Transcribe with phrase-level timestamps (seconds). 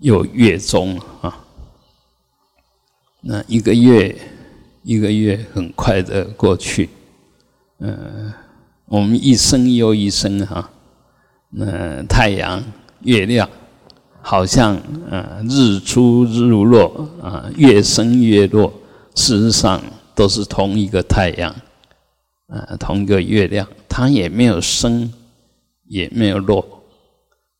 [0.00, 1.44] 又月中啊。
[3.22, 4.16] 那一个月
[4.82, 6.88] 一个月很快的过去，
[7.80, 8.32] 嗯，
[8.84, 10.70] 我们一生又一生哈，
[11.50, 12.62] 那太阳、
[13.00, 13.48] 月亮
[14.22, 14.76] 好像
[15.10, 18.72] 啊日出日落啊月升月落，
[19.16, 19.82] 事实上
[20.14, 21.52] 都是同一个太阳，
[22.46, 25.12] 啊同一个月亮，它也没有升，
[25.88, 26.75] 也没有落，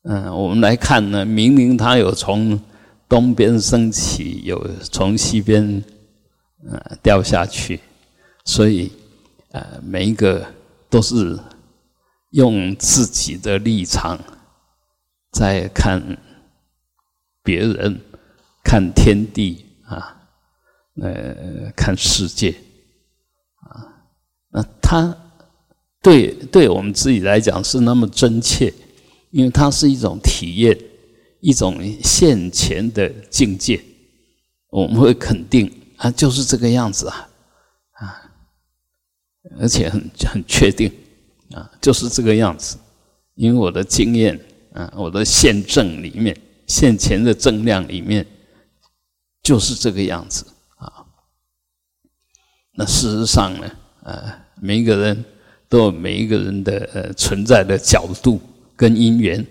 [0.03, 2.59] 嗯，我们来看呢，明明它有从。
[3.09, 5.81] 东边升起，有从西边
[6.69, 7.79] 呃掉下去，
[8.43, 8.91] 所以
[9.53, 10.45] 呃每一个
[10.89, 11.39] 都是
[12.31, 14.19] 用自己的立场
[15.31, 16.17] 在看
[17.41, 17.97] 别人、
[18.61, 20.17] 看天地啊，
[21.01, 22.53] 呃看世界
[23.61, 23.87] 啊，
[24.49, 25.15] 那他
[26.01, 28.73] 对对我们自己来讲是那么真切，
[29.37, 30.75] 因为它是一种体验。
[31.39, 33.79] 一种现前的境界，
[34.71, 37.29] 我们会肯定啊，就是这个样子啊，
[37.91, 38.31] 啊，
[39.59, 40.91] 而且很很确定
[41.51, 42.75] 啊，就是这个样子。
[43.35, 44.37] 因为我的经验
[44.73, 46.35] 啊，我的现证里面，
[46.65, 48.25] 现前的正量里面，
[49.43, 50.43] 就是这个样子
[50.77, 51.05] 啊。
[52.73, 55.23] 那事实上呢，呃，每一个人
[55.69, 58.41] 都有每一个人的呃存在的角度
[58.77, 59.45] 跟因缘，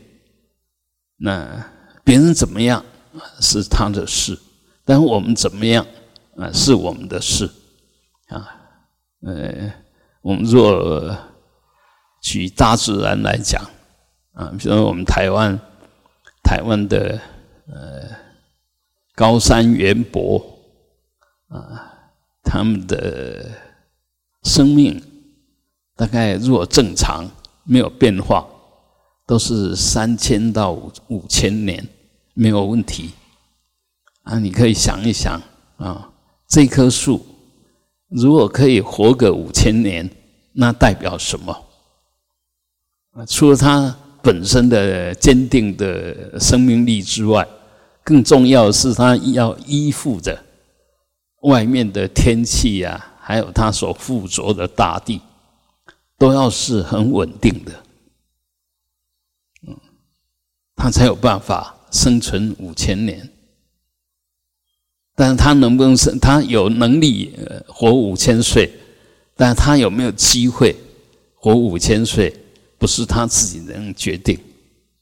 [1.18, 1.72] 那。
[2.06, 2.84] 别人怎么样
[3.40, 4.38] 是他的事，
[4.84, 5.84] 但我们怎么样
[6.36, 7.50] 啊是我们的事
[8.28, 8.48] 啊。
[9.22, 9.72] 呃，
[10.22, 11.18] 我们若
[12.22, 13.60] 举大自然来讲
[14.34, 15.58] 啊，比如我们台湾
[16.44, 17.20] 台湾的
[17.66, 18.08] 呃
[19.16, 20.38] 高山原博
[21.48, 21.90] 啊，
[22.44, 23.50] 他们的
[24.44, 25.02] 生命
[25.96, 27.28] 大概若正常
[27.64, 28.46] 没有变化，
[29.26, 31.86] 都是三千到五五千年。
[32.38, 33.12] 没有问题
[34.24, 34.38] 啊！
[34.38, 35.40] 你可以想一想
[35.78, 36.10] 啊，
[36.46, 37.24] 这棵树
[38.08, 40.10] 如果可以活个五千年，
[40.52, 41.64] 那代表什么？
[43.26, 47.48] 除了它本身的坚定的生命力之外，
[48.04, 50.38] 更重要是它要依附着
[51.40, 55.22] 外面的天气呀，还有它所附着的大地，
[56.18, 57.72] 都要是很稳定的，
[60.76, 61.72] 他才有办法。
[61.92, 63.30] 生存五千年，
[65.14, 66.18] 但是他能不能生？
[66.18, 67.32] 他有能力
[67.68, 68.70] 活五千岁，
[69.34, 70.76] 但他有没有机会
[71.36, 72.36] 活五千岁？
[72.76, 74.38] 不是他自己能决定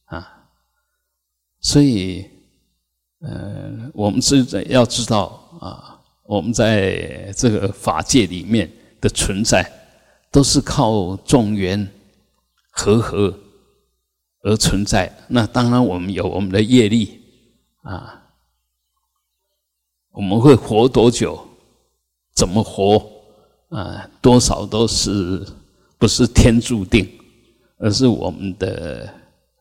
[0.05, 0.47] 啊。
[1.61, 2.27] 所以，
[3.21, 5.25] 呃，我们是要知道
[5.61, 8.71] 啊，我们在这个法界里面
[9.01, 9.69] 的存在，
[10.31, 11.91] 都是靠众缘
[12.71, 13.37] 和合。
[14.45, 17.19] 而存在，那当然我们有我们的业力
[17.81, 18.23] 啊，
[20.13, 21.49] 我们会活多久，
[22.35, 23.11] 怎么活
[23.71, 24.07] 啊？
[24.21, 25.43] 多少都是
[25.97, 27.09] 不是天注定，
[27.79, 29.09] 而是我们的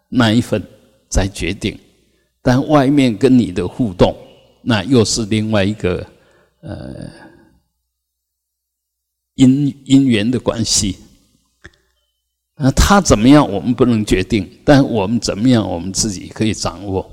[0.10, 0.62] 那一份
[1.10, 1.80] 在决定。
[2.42, 4.14] 但外面跟你的互动，
[4.62, 6.06] 那又是另外一个
[6.60, 7.10] 呃
[9.36, 10.98] 因因缘的关系。
[12.66, 17.06] 那他怎么样，我们不能决定；但我们怎么样，我们自己可以掌握。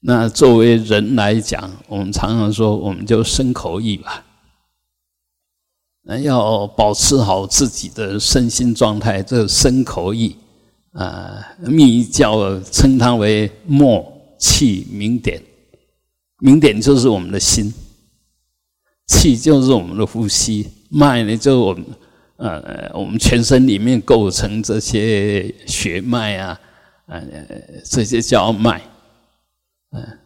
[0.00, 4.24] 那作为人来讲，我们常常说，我们就身口意吧。
[6.04, 10.34] 那要保持好自己的身心状态，这身口意
[10.92, 15.42] 啊，密教称它为默气明点。
[16.38, 17.70] 明点就是我们的心，
[19.06, 21.84] 气就是我们的呼吸，脉呢就是我们。
[22.40, 26.58] 呃，我们全身里面构成这些血脉啊，
[27.04, 27.22] 呃，
[27.84, 28.80] 这些叫脉，
[29.90, 30.18] 嗯，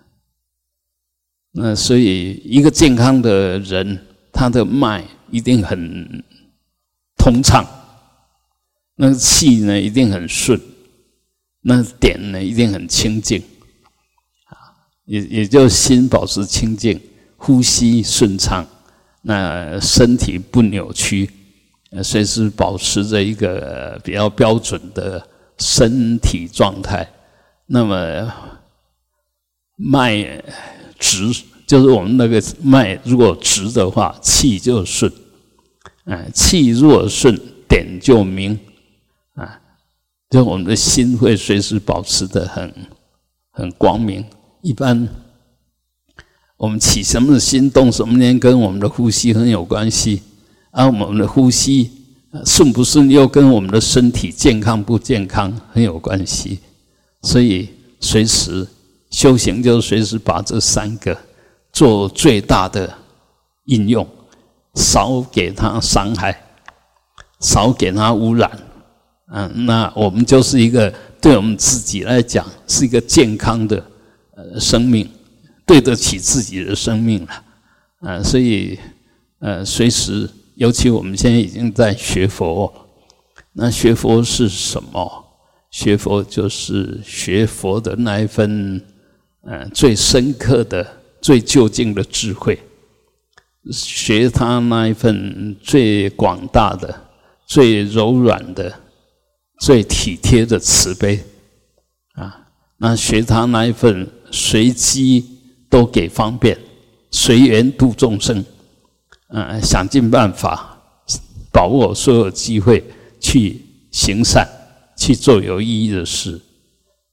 [1.50, 3.98] 那所以一个健康的人，
[4.32, 6.22] 他的脉一定很
[7.16, 7.66] 通畅，
[8.94, 10.60] 那气呢一定很顺，
[11.62, 13.42] 那点呢一定很清净，
[14.44, 14.54] 啊，
[15.04, 17.00] 也也就心保持清净，
[17.36, 18.64] 呼吸顺畅，
[19.22, 21.28] 那身体不扭曲。
[22.02, 25.24] 随时保持着一个比较标准的
[25.58, 27.08] 身体状态，
[27.66, 28.32] 那么
[29.76, 30.42] 脉
[30.98, 31.30] 直
[31.66, 35.10] 就是我们那个脉，如果直的话，气就顺；
[36.04, 37.38] 啊，气若顺，
[37.68, 38.58] 点就明，
[39.34, 39.60] 啊，
[40.30, 42.74] 就我们的心会随时保持的很
[43.50, 44.24] 很光明。
[44.62, 45.08] 一般
[46.56, 50.22] 我们起什么心，动什么念，跟我们的呼吸很有关系。
[50.76, 51.88] 而我们的呼吸
[52.44, 56.58] 顺不顺，又跟我们的身体健康不健康很有关系。
[57.22, 57.68] 所以
[58.00, 58.66] 随时
[59.08, 61.16] 修行就是随时把这三个
[61.72, 62.92] 做最大的
[63.66, 64.06] 应用，
[64.74, 66.42] 少给他伤害，
[67.38, 68.50] 少给他污染。
[69.32, 73.82] 嗯，那我们就是一个对我们自己来讲是一个健康的
[74.36, 75.08] 呃生命，
[75.64, 77.44] 对得起自己的生命了。
[78.00, 78.78] 啊，所以
[79.38, 82.72] 呃，随时，尤其我们现在已经在学佛，
[83.52, 85.24] 那学佛是什么？
[85.70, 88.80] 学佛就是学佛的那一份，
[89.42, 90.86] 呃，最深刻的、
[91.20, 92.56] 最究竟的智慧，
[93.72, 96.94] 学他那一份最广大的、
[97.44, 98.72] 最柔软的、
[99.58, 101.24] 最体贴的慈悲，
[102.14, 102.46] 啊，
[102.76, 105.24] 那学他那一份随机
[105.68, 106.56] 都给方便，
[107.10, 108.44] 随缘度众生，
[109.34, 110.78] 嗯，想尽办法
[111.52, 112.82] 把握所有机会
[113.20, 113.60] 去
[113.90, 114.48] 行善。
[114.96, 116.40] 去做有意义的事，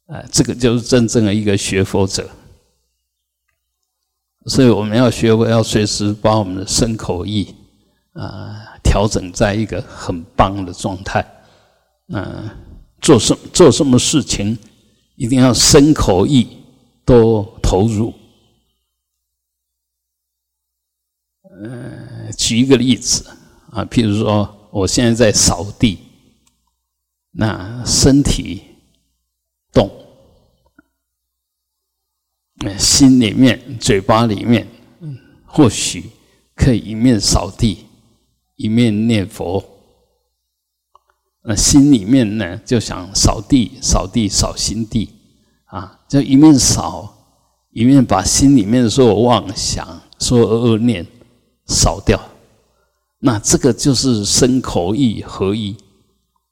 [0.05, 2.29] 啊，这个就是真正的一个学佛者。
[4.45, 7.55] 所以我们要学佛，要随时把我们的身口意
[8.13, 11.25] 啊调整在一个很棒的状态。
[12.09, 12.47] 嗯，
[13.01, 14.55] 做什做什么事情，
[15.15, 16.47] 一定要身口意
[17.03, 18.13] 都投入。
[21.63, 23.25] 嗯，举一个例子
[23.71, 25.97] 啊，譬如说，我现在在扫地。
[27.33, 28.61] 那身体
[29.71, 29.89] 动，
[32.77, 34.67] 心里面、嘴巴里面，
[35.45, 36.09] 或许
[36.53, 37.85] 可以一面扫地，
[38.57, 39.63] 一面念佛。
[41.45, 45.09] 那心里面呢，就想扫地、扫地、扫心地
[45.67, 47.39] 啊，就一面扫，
[47.71, 51.07] 一面把心里面所有妄想、所有恶念
[51.71, 52.19] 扫掉。
[53.17, 55.75] 那这个就是身口意合一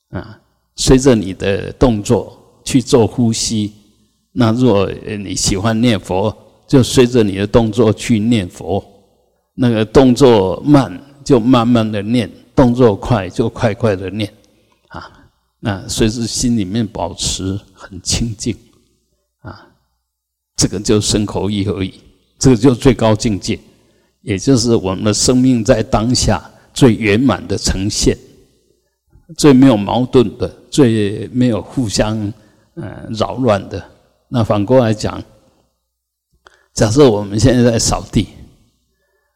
[0.09, 0.39] 啊。
[0.75, 3.73] 随着你的动作去做呼吸，
[4.31, 6.35] 那若你喜欢念佛，
[6.67, 8.83] 就随着你的动作去念佛。
[9.55, 14.33] 那个动作慢就慢慢的念，动作快就快快的念，
[14.87, 15.11] 啊，
[15.59, 18.55] 那随时心里面保持很清净，
[19.41, 19.67] 啊，
[20.55, 21.95] 这个就身口意而已，
[22.37, 23.59] 这个就最高境界，
[24.21, 26.43] 也就是我们的生命在当下
[26.73, 28.17] 最圆满的呈现。
[29.37, 32.17] 最没有矛盾的，最没有互相
[32.75, 33.83] 嗯扰乱的。
[34.27, 35.21] 那反过来讲，
[36.73, 38.27] 假设我们现在在扫地，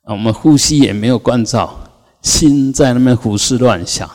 [0.06, 1.78] 我们呼吸也没有关照，
[2.24, 4.10] 心在那边胡思乱想。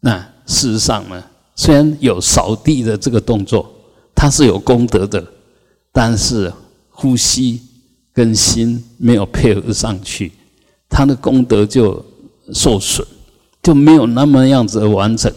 [0.00, 1.22] 那事实上呢，
[1.54, 3.72] 虽然有扫地的这个动作，
[4.16, 5.24] 它是有功德的，
[5.92, 6.52] 但是
[6.90, 7.62] 呼吸
[8.14, 10.32] 跟心没有配合上去，
[10.88, 12.02] 他的功德就
[12.54, 13.06] 受损。
[13.62, 15.32] 就没有那么样子的完整。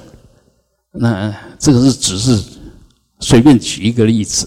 [0.91, 2.38] 那这个是只是
[3.21, 4.45] 随便举一个例子。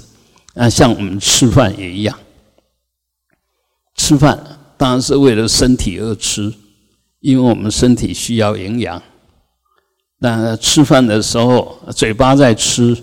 [0.52, 2.18] 那像我们吃饭也一样，
[3.96, 4.38] 吃饭
[4.76, 6.52] 当然是为了身体而吃，
[7.20, 9.02] 因为我们身体需要营养。
[10.18, 12.94] 那吃饭的时候，嘴巴在吃，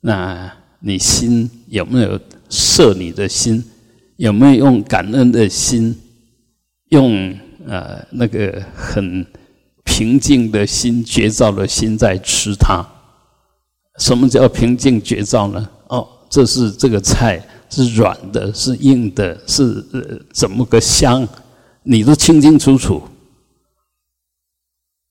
[0.00, 2.18] 那你心有没有
[2.48, 3.64] 摄你的心？
[4.20, 5.98] 有没有用感恩的心？
[6.90, 7.34] 用
[7.66, 9.26] 呃那个很。
[9.82, 12.86] 平静的心，绝照的心在吃它。
[13.98, 15.68] 什么叫平静绝照呢？
[15.88, 20.00] 哦，这是这个菜是软的，是硬的，是呃
[20.32, 21.26] 怎么个香，
[21.82, 23.02] 你都清清楚楚。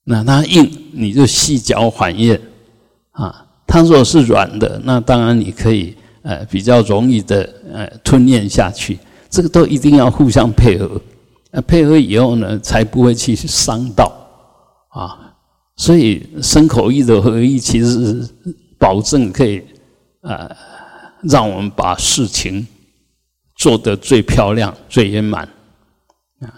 [0.04, 2.40] 那它硬，你就细嚼缓咽
[3.10, 3.46] 啊。
[3.66, 8.98] 它如果是软的，那当然你可以呃比较容易的呃吞咽下去。
[9.28, 11.00] 这个都一定要互相配合，
[11.52, 14.12] 呃配合以后呢，才不会去伤到。
[14.88, 15.36] 啊，
[15.76, 19.62] 所以身口意的合一，其实是保证可以
[20.22, 20.50] 呃，
[21.22, 22.66] 让我们把事情
[23.54, 25.48] 做得最漂亮、最圆满
[26.40, 26.50] 啊。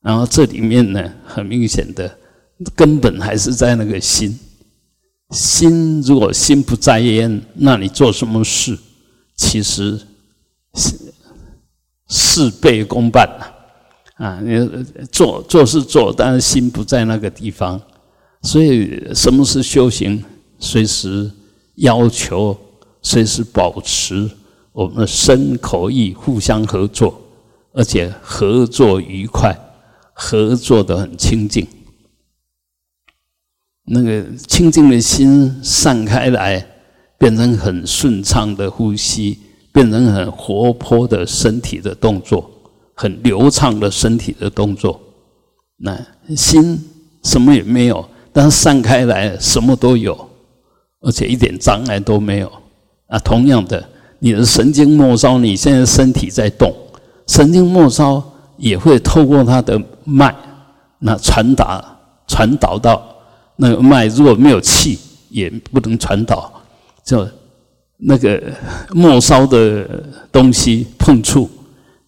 [0.00, 2.18] 然后这里面呢，很明显的
[2.76, 4.38] 根本还是在那个心。
[5.30, 8.78] 心如果心不在焉，那你做什么事，
[9.36, 10.00] 其实
[10.74, 10.96] 是
[12.08, 13.52] 事倍功半呐。
[14.16, 17.78] 啊，你做做是做，但是心不在那个地方，
[18.40, 20.24] 所以什么是修行？
[20.58, 21.30] 随时
[21.74, 22.58] 要求，
[23.02, 24.30] 随时保持
[24.72, 27.20] 我们的身口意互相合作，
[27.74, 29.54] 而且合作愉快，
[30.14, 31.66] 合作的很清净。
[33.84, 36.66] 那个清净的心散开来，
[37.18, 39.38] 变成很顺畅的呼吸，
[39.72, 42.50] 变成很活泼的身体的动作。
[42.98, 44.98] 很流畅的身体的动作，
[45.76, 45.94] 那
[46.34, 46.82] 心
[47.22, 50.18] 什么也没有，但是散开来什么都有，
[51.02, 52.50] 而且一点障碍都没有。
[53.08, 53.86] 啊，同样的，
[54.18, 56.74] 你的神经末梢，你现在身体在动，
[57.26, 58.22] 神经末梢
[58.56, 60.34] 也会透过它的脉，
[60.98, 61.84] 那传达
[62.26, 63.06] 传导到
[63.56, 66.50] 那个脉，如果没有气，也不能传导，
[67.06, 67.26] 就
[67.96, 68.52] 那个
[68.90, 71.48] 末梢的东西碰触，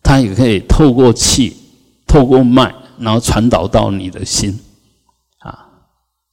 [0.03, 1.57] 它也可以透过气，
[2.07, 4.59] 透过脉，然后传导到你的心。
[5.39, 5.65] 啊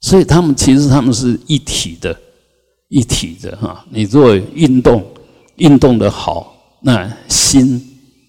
[0.02, 2.20] 所以他们其实他们是一体的，
[2.90, 3.86] 一体的哈。
[3.90, 5.06] 你做运动
[5.56, 7.82] 运动的好，那心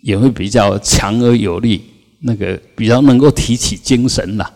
[0.02, 1.82] 也会比较强而有力，
[2.20, 4.50] 那个比较能够提起精神啦。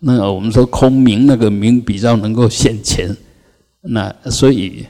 [0.00, 3.16] 那我们说空明，那个明比较能够现前。
[3.82, 4.84] 那所以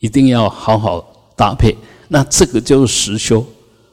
[0.00, 1.74] 一定要好好搭配。
[2.08, 3.46] 那这个就是实修。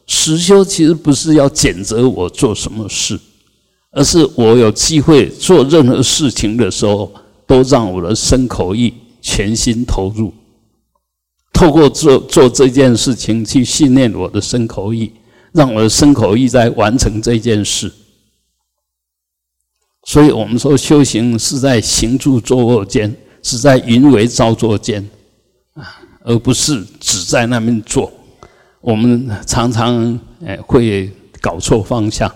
[0.07, 3.19] 实修其实不是要谴责我做什么事。
[3.91, 7.11] 而是我有机会做任何事情的时候，
[7.47, 10.31] 都让我的身口意全心投入，
[11.51, 15.11] 透过做做这件事情去训练我的身口意，
[15.51, 17.91] 让我的身口意在完成这件事。
[20.03, 25.09] 所以我们说修行是在行住坐卧间，是在云为造作间，
[26.23, 28.11] 而不是只在那边做。
[28.81, 32.31] 我们常常诶会搞错方向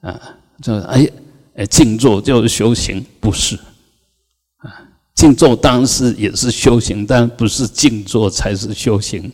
[0.00, 0.20] 啊。
[0.62, 1.08] 就哎
[1.54, 3.56] 哎，静坐就是修行，不是
[4.58, 4.70] 啊？
[5.14, 9.32] 静坐当然是也是修行，但不是静坐才是修行。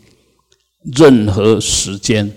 [0.96, 2.32] 任何时间、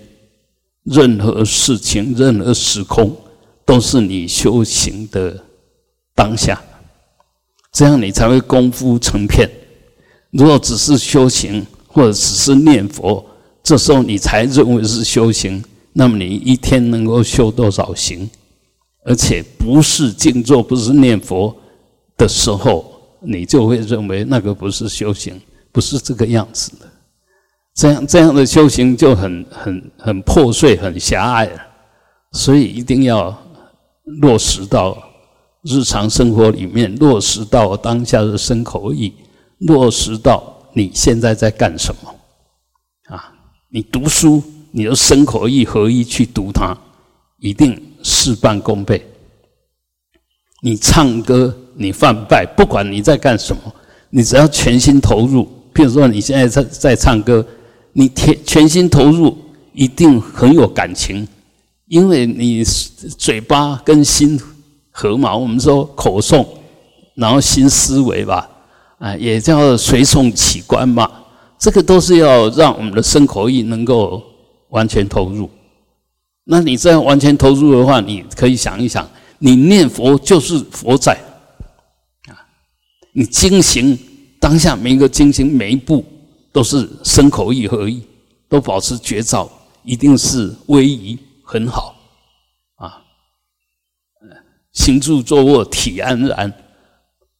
[0.84, 3.16] 任何事情、任何时空，
[3.64, 5.42] 都是你修行的
[6.14, 6.60] 当下，
[7.72, 9.48] 这样你才会功夫成片。
[10.32, 13.24] 如果只是修行，或者只是念佛，
[13.62, 15.62] 这时候你才认为是修行，
[15.92, 18.28] 那么你一天能够修多少行？
[19.04, 21.54] 而且不是静坐，不是念佛
[22.16, 26.86] 的时候，你就会认为那个不是修行，不是这个样子的。
[27.74, 31.60] 这样这样的修行就很很很破碎、很狭隘了。
[32.32, 33.36] 所以一定要
[34.20, 34.96] 落实到
[35.62, 39.12] 日常生活里面，落实到当下的身口意，
[39.66, 40.42] 落实到
[40.72, 42.14] 你现在在干什么
[43.14, 43.32] 啊？
[43.70, 46.76] 你读书，你的身口意合一去读它，
[47.38, 47.80] 一定。
[48.04, 49.00] 事半功倍。
[50.60, 53.62] 你唱歌，你泛拜，不管你在干什么，
[54.10, 55.48] 你只要全心投入。
[55.72, 57.46] 譬如说，你现在在在唱歌，
[57.92, 59.38] 你全全心投入，
[59.72, 61.28] 一定很有感情，
[61.86, 64.36] 因为你嘴巴跟心
[64.90, 65.36] 合嘛。
[65.36, 66.44] 我们说口诵，
[67.14, 68.50] 然后心思维吧，
[69.02, 71.10] 啊，也叫随诵起观嘛。
[71.58, 74.22] 这个都是要让我们的身口意能够
[74.68, 75.50] 完全投入。
[76.44, 79.08] 那你这样完全投入的话，你可以想一想，
[79.40, 81.14] 你念佛就是佛在
[82.28, 82.46] 啊，
[83.12, 83.98] 你精行
[84.40, 86.04] 当下每一个精行每一步
[86.52, 88.02] 都是身口意合一，
[88.48, 89.50] 都保持觉照，
[89.82, 91.96] 一定是威仪很好
[92.76, 93.02] 啊。
[94.72, 96.52] 行住坐卧体安然，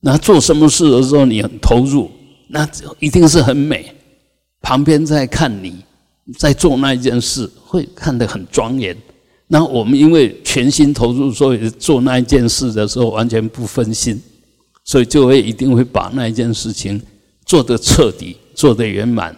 [0.02, 2.10] 那做什么事的时候你很投入，
[2.48, 2.68] 那
[2.98, 3.94] 一定是很美，
[4.60, 5.82] 旁边在看你。
[6.38, 8.96] 在做那一件事，会看得很庄严。
[9.48, 14.22] 那我们因为全心投入，所以做那一件事的时候完全不分心，
[14.84, 17.02] 所以就会一定会把那一件事情
[17.44, 19.36] 做得彻底、做得圆满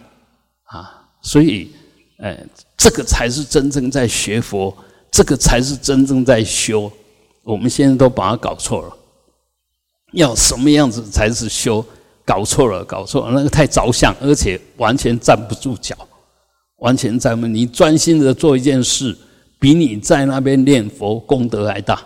[0.65, 1.09] 啊。
[1.23, 1.71] 所以，
[2.19, 2.39] 哎，
[2.77, 4.71] 这个才是真正在学佛，
[5.09, 6.89] 这个才是真正在修。
[7.41, 8.97] 我们现在都把它搞错了，
[10.13, 11.85] 要什么样子才是修？
[12.23, 15.95] 搞错了，搞错了，那个太着相，而且完全站不住脚。
[16.77, 17.47] 完全在么？
[17.47, 19.17] 你专心的做一件事，
[19.59, 22.05] 比你在那边念佛功德还大。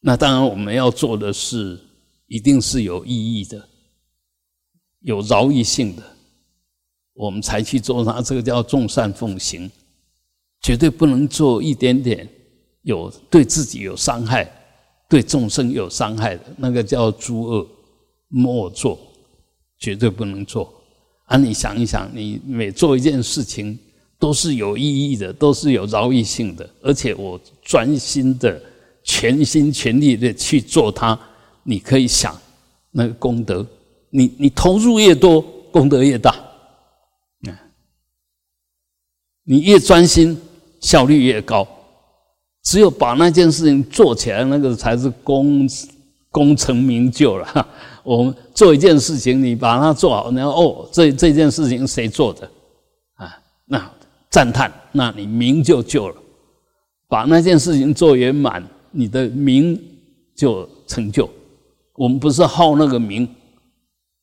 [0.00, 1.80] 那当然，我们要做的事
[2.26, 3.68] 一定是有意义的、
[5.00, 6.02] 有饶益性的，
[7.14, 8.20] 我们才去做它。
[8.20, 9.70] 这个叫众善奉行，
[10.60, 12.28] 绝对不能做一点点
[12.88, 14.50] 有对自己有伤害、
[15.08, 17.66] 对众生有伤害的那个叫诸恶
[18.28, 18.98] 莫作。
[19.80, 20.74] 绝对不能做
[21.26, 21.36] 啊！
[21.36, 23.78] 你想一想，你每做一件事情
[24.18, 28.60] 都是有意义的，都是有饶益性的，而且我专心的、
[29.04, 31.16] 全心全力的去做它。
[31.62, 32.36] 你可以想，
[32.90, 33.64] 那个功德，
[34.10, 35.40] 你你投入越多，
[35.70, 36.34] 功德越大。
[39.44, 40.36] 你越专心，
[40.80, 41.64] 效率越高。
[42.68, 45.66] 只有把那件事情做起来，那个才是功
[46.30, 47.66] 功成名就了。
[48.04, 52.46] 我们做一件事情，你把它做好，然后哦，这这件事情谁做的
[53.14, 53.34] 啊？
[53.64, 53.90] 那
[54.28, 56.16] 赞叹，那你名就就了。
[57.08, 59.80] 把那件事情做圆满，你的名
[60.36, 61.26] 就成就。
[61.94, 63.26] 我们不是好那个名，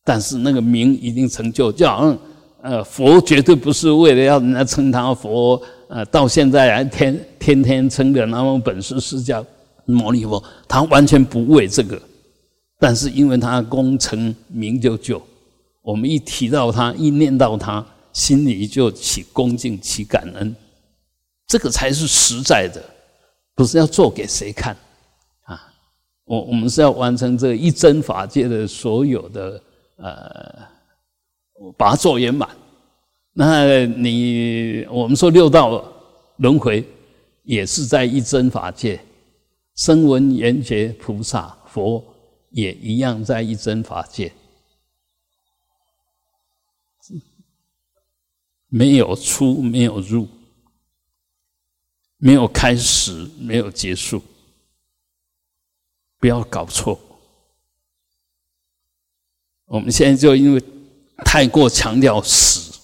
[0.04, 2.16] 但是那个名一定成就，就好像
[2.62, 9.44] 呃佛绝对不是为了要人家称他佛，呃到现在还天天天称的那么本师释迦
[9.84, 12.00] 牟尼佛，他完全不为这个，
[12.78, 15.22] 但是因为他功成名就就，
[15.82, 20.56] 我们一提到他，一念到他，心里就起恭敬，起感恩，
[21.46, 22.82] 这个才是实在的，
[23.54, 24.76] 不是要做给谁看
[25.44, 25.72] 啊。
[26.24, 29.62] 我我们是要完成这一真法界的所有的
[29.98, 30.58] 呃，
[31.76, 32.48] 把它做圆满。
[33.32, 35.92] 那你我们说六道
[36.36, 36.86] 轮回
[37.42, 39.00] 也是在一真法界，
[39.74, 42.02] 声闻缘觉菩萨佛
[42.50, 44.32] 也一样在一真法界，
[48.68, 50.26] 没有出，没有入，
[52.16, 54.22] 没有开始，没有结束。
[56.18, 56.98] 不要搞错，
[59.66, 60.62] 我们现在就因为
[61.24, 62.78] 太过强调死，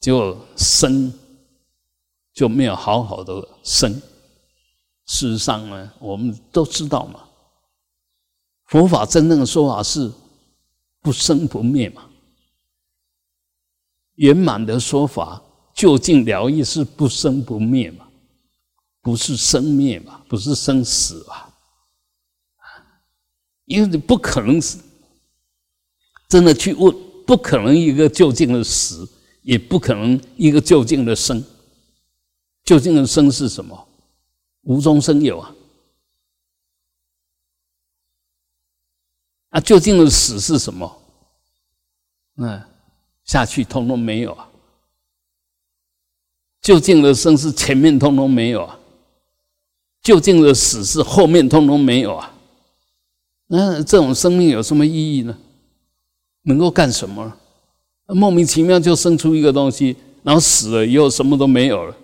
[0.00, 1.12] 就生
[2.32, 3.92] 就没有好好的生。
[5.04, 7.24] 事实上呢，我们都知道嘛，
[8.66, 10.10] 佛法真正的说法是
[11.00, 12.08] 不生不灭嘛，
[14.14, 15.42] 圆满的说法
[15.74, 18.06] 究竟了义是不生不灭嘛，
[19.02, 21.52] 不是生灭嘛，不是生死吧？
[23.64, 24.78] 因为你不可能是
[26.32, 26.90] 真的去问，
[27.26, 29.06] 不可能一个究竟的死，
[29.42, 31.44] 也不可能一个究竟的生。
[32.64, 33.86] 究竟的生是什么？
[34.62, 35.54] 无中生有啊！
[39.50, 41.02] 啊，究竟的死是什么？
[42.36, 42.62] 嗯，
[43.24, 44.48] 下去通通没有啊！
[46.62, 48.80] 究竟的生是前面通通没有啊！
[50.00, 52.34] 究竟的死是后面通通没有啊！
[53.48, 55.38] 那这种生命有什么意义呢？
[56.42, 57.32] 能够干什么？
[58.08, 61.96] 莫名其妙就生出一个东西，然后死了以后什么都没有了。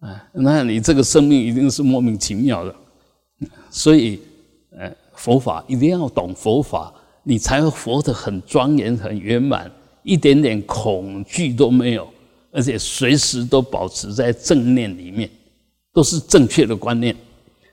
[0.00, 2.74] 哎，那你这个生命一定是莫名其妙的。
[3.68, 4.20] 所以，
[4.70, 6.92] 呃，佛法一定要懂佛法，
[7.24, 9.70] 你才会活得很庄严、很圆满，
[10.02, 12.08] 一点点恐惧都没有，
[12.52, 15.28] 而且随时都保持在正念里面，
[15.92, 17.14] 都是正确的观念。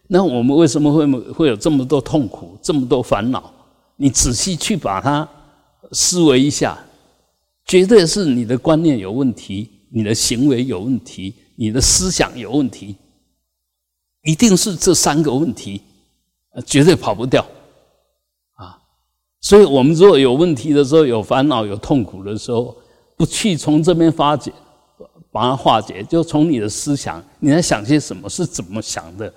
[0.08, 3.54] 那我们为什么会会有这么多痛苦、这么多烦恼？
[3.96, 5.28] 你仔细去把它
[5.92, 6.78] 思维一下，
[7.66, 12.96] 绝对是你的观念有问题，你的行为有问题，你的思想有问题，
[14.24, 15.82] 一定是这三个问题，
[16.66, 17.46] 绝对跑不掉
[18.56, 18.78] 啊！
[19.42, 22.76] 所以，我们如果有问题的时候、有烦恼、有痛苦的时候，
[23.16, 24.52] 不去从这边发解，
[25.32, 29.32] 把它化解，就从你的思想，你在想些什么，是怎么想的？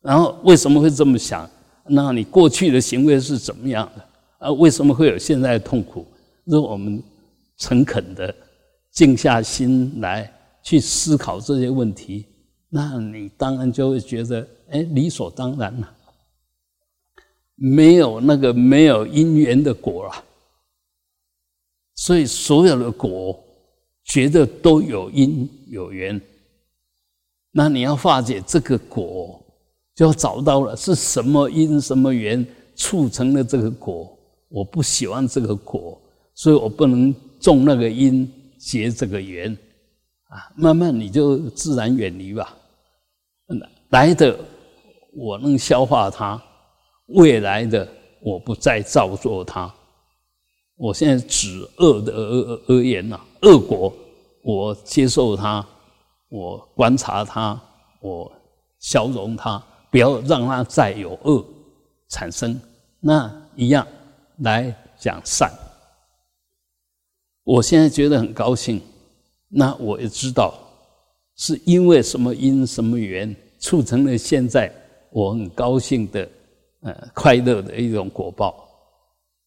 [0.00, 1.48] 然后为什么会这么想？
[1.90, 4.04] 那你过去的行为是怎么样的？
[4.38, 6.06] 啊，为什么会有现在的痛苦？
[6.44, 7.02] 如果我们
[7.56, 8.34] 诚恳的
[8.90, 12.26] 静下心来去思考这些问题，
[12.68, 15.94] 那你当然就会觉得，哎，理所当然了。
[17.54, 20.24] 没有那个没有因缘的果啊，
[21.94, 23.38] 所以所有的果
[24.04, 26.20] 觉得都有因有缘。
[27.50, 29.44] 那你要化解这个果。
[29.94, 32.46] 就要找到了是什么因什么缘
[32.76, 34.16] 促成了这个果，
[34.48, 36.00] 我不喜欢这个果，
[36.34, 39.52] 所以我不能种那个因结这个缘，
[40.28, 42.56] 啊，慢慢你就自然远离吧。
[43.90, 44.38] 来的
[45.14, 46.42] 我能消化它，
[47.08, 47.88] 未来的
[48.20, 49.72] 我不再造作它。
[50.76, 53.92] 我现在指恶的恶恶言呐，恶果
[54.42, 55.66] 我接受它，
[56.28, 57.60] 我观察它，
[58.00, 58.30] 我
[58.78, 59.62] 消融它。
[59.90, 61.42] 不要让它再有恶
[62.10, 62.60] 产生，
[63.00, 63.86] 那一样
[64.38, 65.52] 来讲善。
[67.44, 68.80] 我现在觉得很高兴，
[69.48, 70.54] 那我也知道
[71.36, 74.72] 是因为什么因什么缘促成了现在
[75.10, 76.28] 我很高兴的
[76.80, 78.68] 呃快乐的一种果报。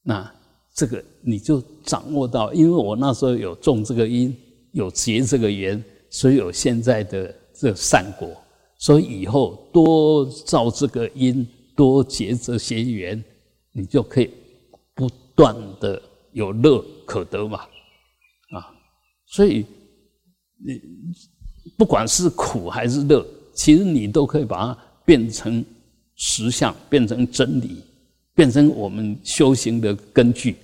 [0.04, 0.34] 那
[0.74, 4.36] 这个你就掌握到，因为我那时候有种这个因，
[4.72, 8.30] 有结这个缘，所以有现在的这善果。
[8.78, 13.24] 所以以后多造这个因，多结这些缘，
[13.74, 14.32] 你就可以
[15.42, 16.00] 断的
[16.34, 17.62] 有乐可得嘛，
[18.52, 18.70] 啊！
[19.26, 19.66] 所以
[20.64, 20.80] 你
[21.76, 23.26] 不管是苦还是乐，
[23.56, 25.66] 其实你都可以把它变成
[26.16, 27.84] 实相，变成真理，
[28.36, 30.56] 变成我们修行的根据。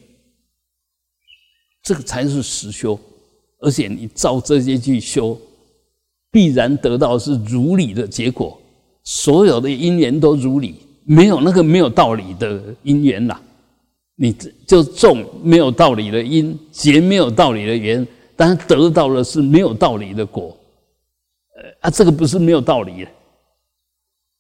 [1.82, 3.00] 这个才是实修，
[3.62, 5.36] 而且你照这些去修。
[6.30, 8.62] 必然得到是如理的结果，
[9.04, 13.42] 所有的因缘都如理，没有那个没有道理的因缘啦。
[14.20, 20.58] 你这就种没有道理的因，结没有道理的缘，但是得到的是没有道理的果。
[21.56, 23.12] 呃啊，这个不是没有道理的，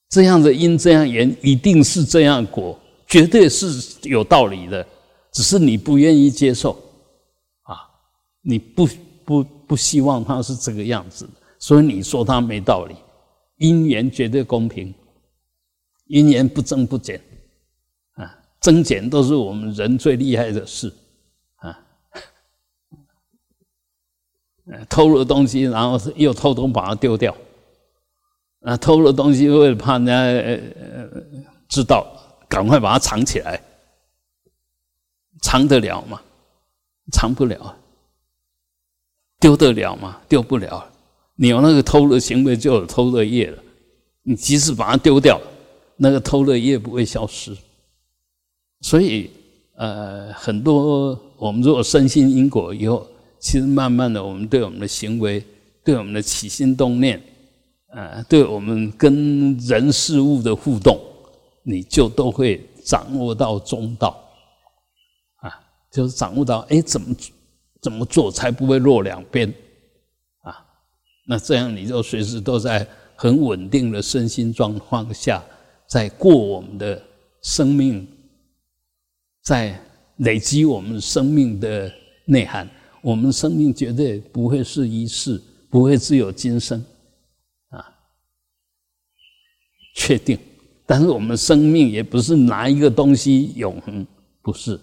[0.10, 4.86] 这样的因这样缘一定是这样果，绝对是有道理的，
[5.32, 6.72] 只是你不愿意接受
[7.62, 7.78] 啊，
[8.42, 8.88] 你不
[9.24, 12.96] 不不希望它是这个样子，所以你说它没道理。
[13.58, 14.94] 因缘绝对公平，
[16.06, 17.20] 因缘不增不减。
[18.68, 20.94] 增减都是我们人最厉害的事，
[21.56, 21.80] 啊，
[24.90, 27.34] 偷了东西，然后又偷偷把它丢掉，
[28.64, 30.14] 啊，偷了东西为了怕人家
[31.70, 32.06] 知道，
[32.50, 33.58] 赶快把它藏起来，
[35.42, 36.22] 藏得了吗？
[37.14, 37.74] 藏不了，
[39.40, 40.20] 丢得了吗？
[40.28, 40.86] 丢不了。
[41.38, 43.64] 你有那个偷的行为，就有偷的业了。
[44.24, 45.40] 你即使把它丢掉，
[45.96, 47.56] 那个偷的业不会消失。
[48.82, 49.30] 所以，
[49.76, 53.08] 呃，很多我们如果深信因果以后，
[53.40, 55.44] 其实慢慢的，我们对我们的行为，
[55.84, 57.22] 对我们的起心动念，
[57.94, 61.00] 呃，对我们跟人事物的互动，
[61.64, 64.16] 你就都会掌握到中道，
[65.42, 65.50] 啊，
[65.92, 67.16] 就是掌握到，哎，怎么
[67.82, 69.52] 怎么做才不会落两边，
[70.44, 70.54] 啊，
[71.28, 75.44] 那这样你就随时都在很稳定的身心状况下，
[75.88, 77.02] 在过我们的
[77.42, 78.08] 生命。
[79.48, 79.82] 在
[80.18, 81.90] 累积我们生命的
[82.26, 82.70] 内涵，
[83.02, 86.84] 我们生命绝对不会是一世，不会只有今生，
[87.70, 87.80] 啊，
[89.96, 90.38] 确定。
[90.86, 94.06] 但是我们生命也不是拿一个东西永恒，
[94.42, 94.78] 不是，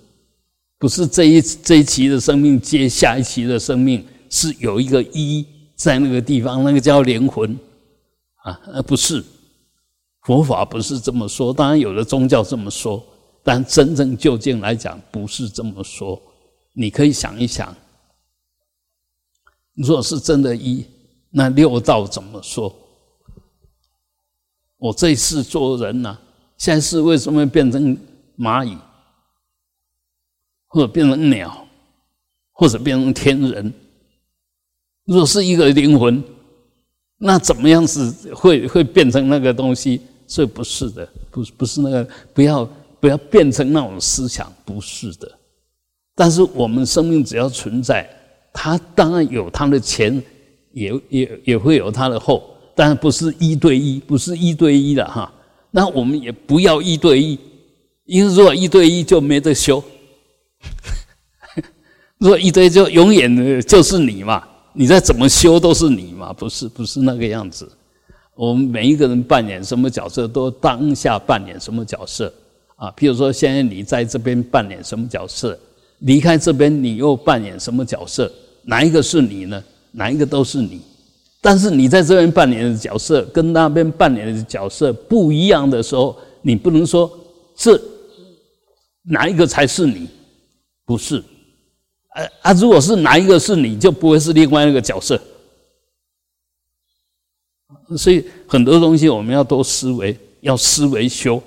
[0.79, 7.55] 不是这一这一期的生命接下一期的生命，是有一个一在那个地方，那个叫灵魂，
[8.37, 9.23] 啊，不是
[10.23, 13.07] 佛法不是这么说，当然有的宗教这么说。
[13.47, 16.21] 但真正究竟来讲，不是这么说。
[16.73, 17.77] 你可以想一想，
[19.75, 20.85] 若是真的一，
[21.31, 22.75] 那六道怎么说？
[24.79, 26.19] 我这一次做人呢，
[26.57, 27.95] 现在是为什么变成
[28.39, 28.79] 蚂蚁，
[30.67, 31.69] 或者变成鸟，
[32.51, 33.73] 或者变成天人？
[35.05, 36.25] 若是一个灵魂，
[37.19, 40.01] 那怎么样子会会变成那个东西？
[40.27, 42.67] 所以不是的，不不是那个，不要。
[43.05, 45.31] 不要变成那种思想，不是的。
[46.15, 48.09] 但是我们生命只要存在，
[48.51, 50.23] 它当然有它的前，
[50.73, 55.31] 也也也会有它的后，但是不是一对一，不是一对一的哈。
[55.71, 57.39] 那我们也不要一对一，
[58.07, 59.85] 因为如果一对一就没得修。
[62.17, 67.71] 如果一对就永远的就是你嘛，你再怎么修都是你嘛，不是不是那个样子。
[68.35, 72.33] 我们每一个人扮演什么角色，都当下扮演什么角色。
[72.85, 75.59] 啊，譬如说，现在你在这边扮演什么角色？
[76.01, 78.31] 离开这边，你又扮演什么角色？
[78.65, 79.65] 哪一个是你呢？
[79.93, 80.83] 哪一个都是你。
[81.41, 87.11] 但是你在这边扮演的角色跟那边扮演的角色不一样的时候，你不能说
[87.57, 87.81] 这
[89.03, 90.09] 哪一个才是你？
[90.85, 91.23] 不是。
[92.09, 92.53] 啊啊！
[92.53, 95.19] 如果是哪一个是你，就不会是另外一个角色。
[97.97, 101.43] 所以很多东西我们要多思维，要思维修。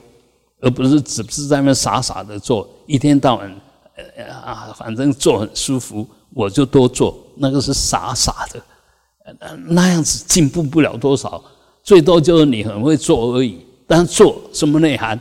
[0.61, 3.61] 而不是只是在那傻傻的做，一天到晚，
[3.95, 11.43] 呃啊，反正做很舒服，我就多做，那个是傻傻的，那样子进步不了多少，
[11.83, 13.65] 最多就是你很会做而已。
[13.89, 15.17] 但做什么内涵？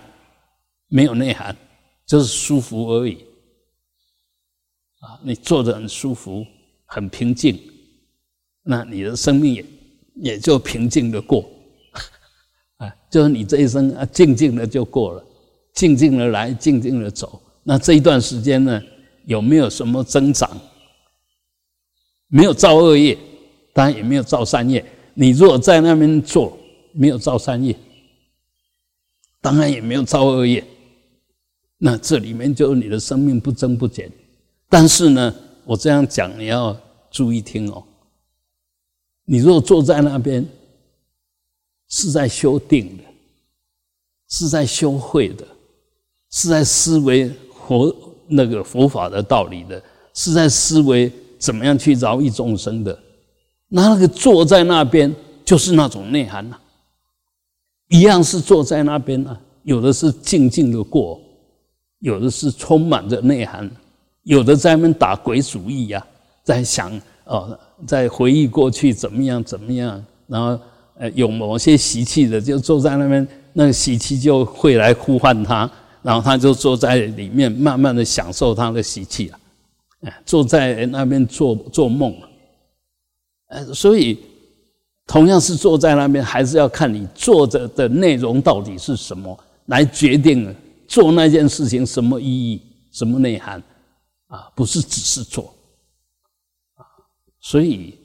[0.88, 1.56] 没有内涵，
[2.04, 3.24] 就是舒服而已。
[5.00, 6.44] 啊，你做的很舒服，
[6.84, 7.60] 很平静，
[8.64, 9.64] 那你的生命也
[10.16, 11.48] 也就平静的过。
[12.78, 15.24] 啊，就是你这一生啊，静静的就过了，
[15.76, 17.40] 静静的来，静静的走。
[17.62, 18.82] 那这一段时间呢，
[19.26, 20.50] 有没有什么增长？
[22.26, 23.16] 没有造恶业，
[23.72, 24.84] 当然也没有造善业。
[25.14, 26.58] 你如果在那边做，
[26.92, 27.76] 没有造善业，
[29.40, 30.64] 当然也没有造恶业。
[31.78, 34.10] 那这里面就是你的生命不增不减。
[34.68, 35.32] 但是呢，
[35.64, 36.76] 我这样讲你要
[37.12, 37.84] 注意听哦。
[39.26, 40.44] 你如果坐在那边。
[41.88, 43.04] 是在修定的，
[44.28, 45.46] 是在修慧的，
[46.36, 47.32] 是在思维
[47.66, 47.96] 佛
[48.26, 52.96] 那个佛法的道理的，是在思维怎么样去饶益众生的。
[53.68, 55.10] 那那个坐在那边
[55.46, 56.58] 就是那种内涵呐，
[57.88, 59.40] 一样是坐在那边啊。
[59.62, 61.18] 有的是静静的过，
[62.00, 63.70] 有的是充满着内涵，
[64.24, 66.06] 有的在那边打鬼主意呀，
[66.44, 66.92] 在想
[67.24, 70.62] 哦，在回忆过去怎么样怎么样，然后。
[70.98, 75.70] 呃，有某些习气的，就坐在那边，那个习气就会来呼唤他，
[76.06, 79.40] 然后他就坐在里面，慢慢的享受他的习气啊，
[80.02, 82.14] 哎，坐在那边做做梦，
[83.48, 84.16] 呃，所以
[85.04, 90.54] 同样是坐在那边，还是要看你坐着的内容到底是什么，来决定
[90.86, 93.60] 做那件事情什么意义、什么内涵
[94.28, 95.52] 啊，不是只是做
[96.76, 96.86] 啊，
[97.40, 97.98] 所以，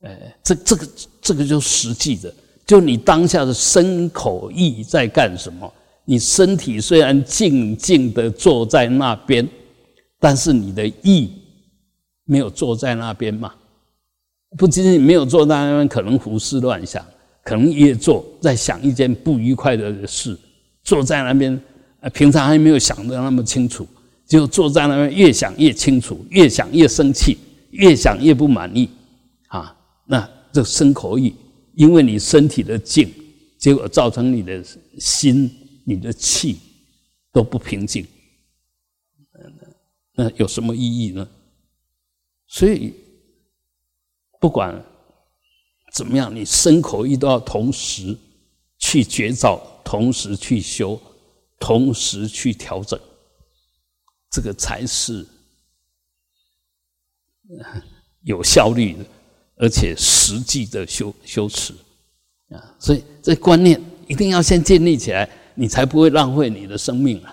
[0.00, 0.10] 呃，
[0.42, 0.88] 这这个
[1.20, 2.34] 这个就实际的，
[2.66, 5.70] 就你当下的身口意在干什么。
[6.04, 9.48] 你身体虽然静静的坐在那边，
[10.18, 11.30] 但是你的意
[12.24, 13.52] 没有坐在那边嘛？
[14.58, 17.04] 不仅仅没有坐在那边，可能胡思乱想，
[17.44, 20.36] 可能越坐在想一件不愉快的事。
[20.82, 21.60] 坐在那边，
[22.12, 23.86] 平常还没有想的那么清楚，
[24.26, 27.38] 就坐在那边越想越清楚，越想越生气，
[27.70, 28.90] 越想越不满意
[29.46, 29.74] 啊！
[30.04, 31.34] 那这生口意，
[31.76, 33.08] 因为你身体的静，
[33.56, 34.62] 结果造成你的
[34.98, 35.48] 心。
[35.84, 36.60] 你的气
[37.32, 38.06] 都不平静，
[40.14, 41.28] 那有什么意义呢？
[42.46, 42.94] 所以
[44.40, 44.84] 不管
[45.94, 48.16] 怎么样，你身口意都要同时
[48.78, 51.00] 去觉照，同时去修，
[51.58, 53.00] 同时去调整，
[54.30, 55.26] 这个才是
[58.22, 59.04] 有效率的，
[59.56, 61.74] 而且实际的修修持
[62.50, 62.76] 啊。
[62.78, 65.28] 所以这观念一定要先建立起来。
[65.62, 67.32] 你才不会浪费你的生命啊，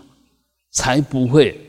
[0.70, 1.60] 才不会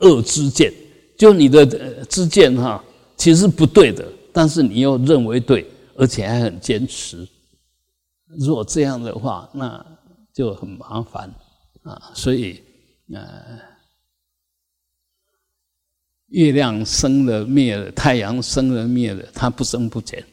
[0.00, 0.74] 恶之见。
[1.16, 2.84] 就你的之见哈，
[3.16, 7.24] 其实不对的，但是你又认为对，而且还很坚持。
[8.40, 9.86] 如果这样的话，那
[10.34, 11.32] 就很麻烦
[11.84, 12.10] 啊。
[12.12, 12.60] 所以，
[13.12, 13.60] 呃，
[16.26, 20.26] 月亮生了灭了，太阳生了灭了，它不增不减。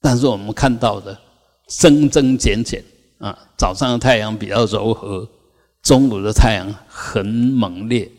[0.00, 1.20] 但是我们看到的
[1.68, 2.82] 增增减减。
[3.18, 5.28] 啊，早上的太阳比较柔和，
[5.82, 8.10] 中午的太阳很猛烈，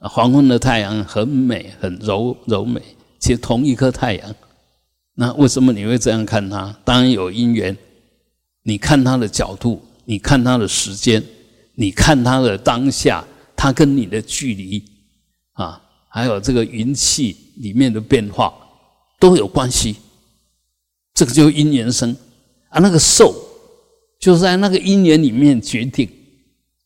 [0.00, 2.82] 黄昏的太阳很美，很柔柔美。
[3.18, 4.34] 其实同一颗太阳，
[5.14, 6.76] 那为什么你会这样看它？
[6.84, 7.74] 当然有因缘。
[8.64, 11.22] 你看它的角度，你看它的时间，
[11.74, 13.24] 你看它的当下，
[13.56, 14.84] 它跟你的距离
[15.52, 18.52] 啊，还有这个云气里面的变化
[19.18, 19.96] 都有关系。
[21.14, 22.14] 这个就因缘生
[22.68, 23.34] 啊，那个受。
[24.24, 26.10] 就是在那个因缘里面决定，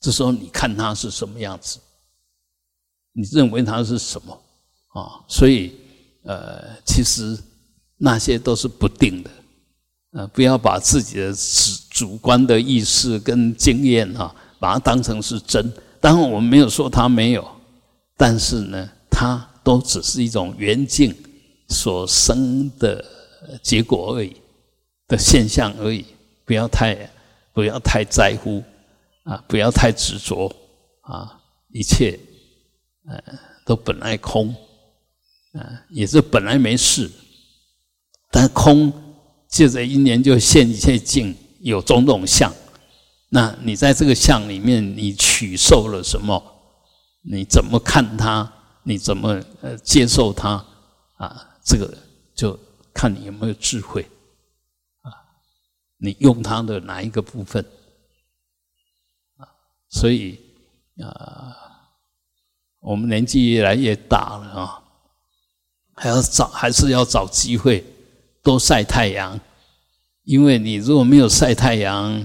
[0.01, 1.79] 这时候你看它是什么样子，
[3.13, 4.33] 你认为它是什么
[4.89, 5.23] 啊？
[5.29, 5.73] 所以，
[6.25, 7.39] 呃，其实
[7.97, 9.31] 那些都是不定的，
[10.15, 11.39] 呃，不要把自己的主
[11.91, 15.73] 主观的意识跟经验啊，把它当成是真。
[16.01, 17.49] 当然，我们没有说它没有，
[18.17, 21.15] 但是呢，它都只是一种缘境
[21.69, 23.05] 所生的
[23.63, 24.37] 结果而已，
[25.07, 26.05] 的现象而已，
[26.45, 27.09] 不要太。
[27.59, 28.63] 不要太在乎
[29.25, 29.45] 啊！
[29.49, 30.47] 不要太执着
[31.01, 31.41] 啊！
[31.73, 32.17] 一切
[33.05, 33.21] 呃
[33.67, 34.55] 都本来空
[35.55, 37.11] 啊，也是本来没事。
[38.31, 38.93] 但空
[39.49, 42.55] 借着一年就现一切境，有种种相。
[43.29, 46.41] 那你在这个相里面，你取受了什么？
[47.23, 48.49] 你怎么看它？
[48.85, 50.65] 你怎么呃接受它？
[51.17, 51.93] 啊，这个
[52.37, 52.57] 就
[52.95, 54.09] 看你有没有智慧。
[56.01, 57.65] 你用它的哪一个部分
[59.37, 59.43] 啊？
[59.89, 60.39] 所以
[61.03, 61.57] 啊，
[62.79, 64.83] 我们年纪越来越大了啊，
[65.97, 67.85] 还要找还是要找机会
[68.45, 69.41] 多晒太阳，
[70.23, 72.25] 因为你如果没有晒太阳，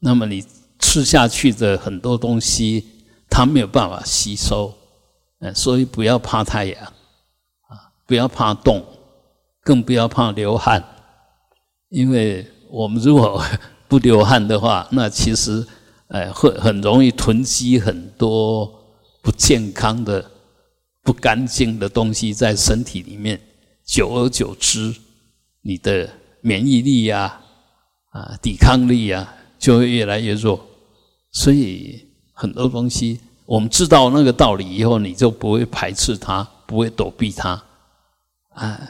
[0.00, 0.44] 那么你
[0.78, 2.86] 吃下去的很多东西
[3.30, 4.74] 它没有办法吸收，
[5.38, 6.84] 嗯，所以不要怕太阳
[7.68, 8.84] 啊，不要怕冻，
[9.62, 10.84] 更不要怕流汗，
[11.88, 12.50] 因为。
[12.68, 13.42] 我们如果
[13.86, 15.66] 不流汗的话，那其实，
[16.08, 18.70] 哎，会很容易囤积很多
[19.22, 20.24] 不健康的、
[21.02, 23.40] 不干净的东西在身体里面。
[23.84, 24.94] 久而久之，
[25.62, 26.08] 你的
[26.40, 27.40] 免疫力呀、
[28.10, 30.58] 啊抵抗力呀，就会越来越弱。
[31.32, 37.62] 所以很多东西，我们知道那个道理以后，你就不会排斥它，不会躲避它。
[38.54, 38.80] 啊，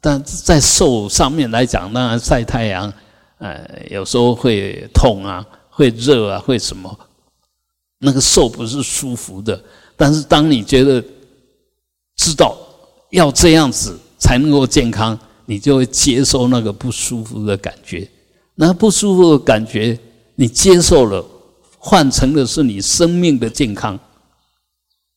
[0.00, 2.92] 但在受上面来讲，当然晒太阳。
[3.38, 6.98] 呃，有时候会痛啊，会热啊，会什么？
[7.98, 9.62] 那个受不是舒服的。
[9.96, 11.02] 但是当你觉得
[12.16, 12.56] 知道
[13.10, 18.08] 要这样子才能够健康，你就会接受那个不舒服的感觉。
[18.54, 19.98] 那不舒服的感觉，
[20.34, 21.24] 你接受了，
[21.78, 23.98] 换成的是你生命的健康。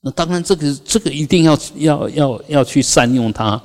[0.02, 3.62] 那当然，这个这个一定要要要要去善用它。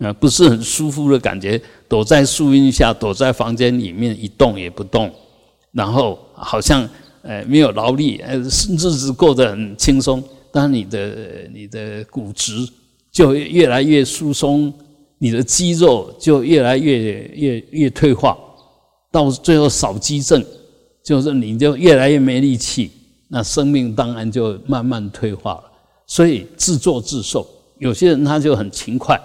[0.00, 5.10] 啊，不是很舒服的感觉，躲在树荫下，躲在房间里面一动也不动，
[5.72, 6.88] 然后好像
[7.22, 11.14] 呃，没有劳力，呃，日子过得很轻松，但你的
[11.52, 12.66] 你的骨质
[13.12, 14.72] 就越来越疏松，
[15.18, 18.38] 你的肌肉就越来越越越退化，
[19.12, 20.42] 到最后少肌症，
[21.04, 22.90] 就是你就越来越没力气，
[23.28, 25.64] 那生命当然就慢慢退化了。
[26.06, 27.46] 所以自作自受，
[27.78, 29.20] 有些人他就很勤快，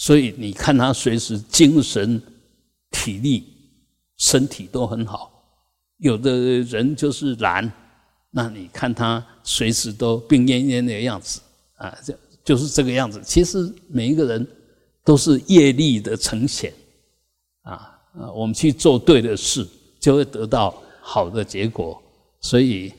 [0.00, 2.22] 所以你看他随时精神、
[2.90, 3.44] 体力、
[4.16, 5.30] 身体都很好。
[5.98, 7.70] 有的人就是懒，
[8.30, 11.42] 那你看他随时都病恹恹的样子
[11.74, 13.20] 啊，就就是这个样子。
[13.22, 14.48] 其实每一个人
[15.04, 16.72] 都是业力的呈现
[17.60, 19.68] 啊啊，我们去做对的事，
[20.00, 22.02] 就会得到好的结果。
[22.40, 22.90] 所以。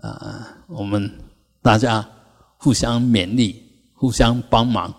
[0.00, 1.12] 啊，我们
[1.60, 2.08] 大家
[2.56, 4.94] 互相勉励，互相帮忙，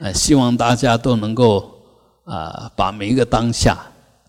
[0.00, 1.70] 呃，希望大家都能够
[2.24, 3.78] 啊，把每一个当下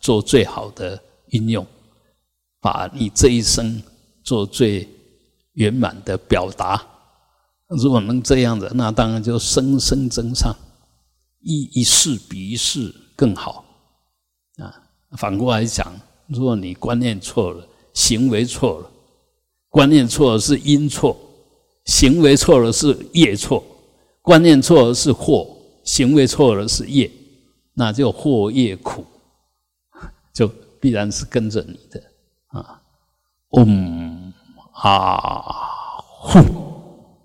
[0.01, 1.65] 做最好的应用，
[2.59, 3.81] 把你这一生
[4.21, 4.85] 做最
[5.53, 6.85] 圆满的表达。
[7.69, 10.53] 如果能这样子，那当然就生生增上，
[11.39, 13.63] 一一世比一世更好。
[14.57, 14.75] 啊，
[15.17, 15.93] 反过来讲，
[16.27, 18.91] 如果你观念错了，行为错了。
[19.69, 21.17] 观念错了是因错，
[21.85, 23.63] 行为错了是业错；
[24.21, 25.47] 观念错了是祸，
[25.83, 27.09] 行为错了是业，
[27.73, 29.05] 那就祸业苦，
[30.33, 30.47] 就
[30.79, 32.03] 必然是跟着你的
[32.47, 32.81] 啊。
[33.49, 34.33] 嗡
[34.73, 35.41] 啊
[36.23, 36.70] 吽。